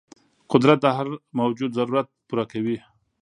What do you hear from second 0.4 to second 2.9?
قدرت د هر موجود ضرورت پوره کوي.